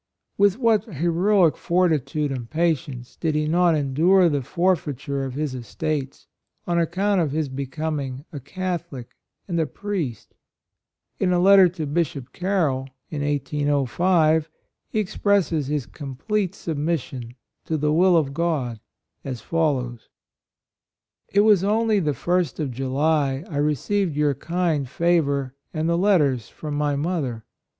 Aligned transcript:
With 0.35 0.57
what 0.57 0.85
heroic 0.85 1.55
fortitude 1.55 2.31
and 2.31 2.49
patience 2.49 3.15
did 3.17 3.35
he 3.35 3.47
not 3.47 3.75
endure 3.75 4.29
the 4.29 4.41
for 4.41 4.73
feiture 4.75 5.27
of 5.27 5.35
his 5.35 5.53
estates, 5.53 6.25
on 6.65 6.79
account 6.79 7.21
of 7.21 7.29
his 7.31 7.49
becoming 7.49 8.25
a 8.33 8.39
Catholic 8.39 9.15
and 9.47 9.59
a 9.59 9.67
priest! 9.67 10.33
In 11.19 11.31
a 11.31 11.37
letter 11.37 11.69
to 11.69 11.85
Bishop 11.85 12.33
Car 12.33 12.65
roll, 12.65 12.87
in 13.11 13.21
1805, 13.21 14.49
he 14.89 14.97
expresses 14.99 15.67
his 15.67 15.85
com 15.85 16.07
AND 16.17 16.17
DIFFICULTIES. 16.17 16.45
87 16.45 16.51
plete 16.51 16.55
submission 16.55 17.35
to 17.65 17.77
the 17.77 17.93
will 17.93 18.17
of 18.17 18.33
God 18.33 18.79
as 19.23 19.41
follows:" 19.41 20.09
It 21.35 21.41
was 21.41 21.63
only 21.63 21.99
the 21.99 22.13
1st 22.13 22.59
of 22.59 22.71
July 22.71 23.43
I 23.47 23.57
received 23.57 24.17
your 24.17 24.33
kind 24.33 24.89
favor 24.89 25.53
and 25.75 25.87
the 25.87 25.95
letters 25.95 26.49
from 26.49 26.73
my 26.73 26.95
mother. 26.95 27.45